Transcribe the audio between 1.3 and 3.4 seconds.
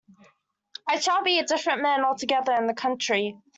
a different man altogether in the country.